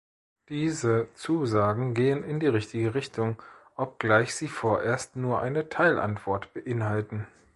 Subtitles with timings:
[0.49, 3.39] Diese Zusagen gehen in die richtige Richtung,
[3.75, 7.27] obgleich sie vorerst nur eine Teilantwort beinhalten.